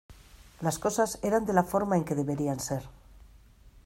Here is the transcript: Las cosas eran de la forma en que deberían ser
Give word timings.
Las 0.61 0.79
cosas 0.79 1.19
eran 1.21 1.45
de 1.45 1.53
la 1.53 1.63
forma 1.63 1.95
en 1.95 2.03
que 2.03 2.15
deberían 2.15 2.59
ser 2.59 2.83